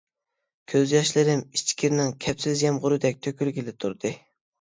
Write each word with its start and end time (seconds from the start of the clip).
كۆز 0.71 0.93
ياشلىرىم 0.93 1.43
ئىچكىرىنىڭ 1.57 2.09
كەپسىز 2.25 2.63
يامغۇرىدەك 2.67 3.21
تۆكۈلگىلى 3.27 3.75
تۇردى. 3.85 4.13